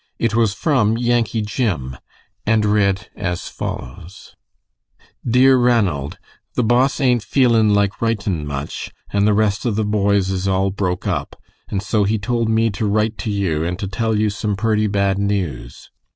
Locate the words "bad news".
14.87-15.91